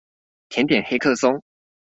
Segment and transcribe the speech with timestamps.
[0.49, 1.43] 甜點黑客松